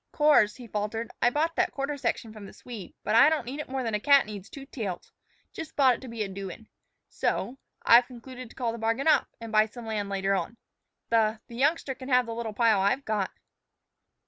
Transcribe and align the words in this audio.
"Course," 0.11 0.55
he 0.55 0.65
faltered, 0.65 1.11
"I 1.21 1.29
bought 1.29 1.55
that 1.57 1.69
quarter 1.71 1.95
section 1.95 2.33
from 2.33 2.47
the 2.47 2.53
Swede. 2.53 2.95
But 3.03 3.13
I 3.13 3.29
don't 3.29 3.45
need 3.45 3.59
it 3.59 3.69
more 3.69 3.85
'n 3.85 3.93
a 3.93 3.99
cat 3.99 4.25
needs 4.25 4.49
two 4.49 4.65
tails. 4.65 5.11
Jus' 5.53 5.71
bought 5.73 5.93
it 5.93 6.01
to 6.01 6.07
be 6.07 6.23
a 6.23 6.27
doin'. 6.27 6.67
So 7.07 7.59
I've 7.85 8.07
concluded 8.07 8.49
to 8.49 8.55
call 8.55 8.71
the 8.71 8.79
bargain 8.79 9.07
off, 9.07 9.27
and 9.39 9.51
buy 9.51 9.67
some 9.67 9.85
land 9.85 10.09
later 10.09 10.33
on. 10.33 10.57
The 11.09 11.39
the 11.45 11.55
youngster 11.55 11.93
can 11.93 12.09
have 12.09 12.25
the 12.25 12.33
little 12.33 12.51
pile 12.51 12.81
I've 12.81 13.05
got." 13.05 13.29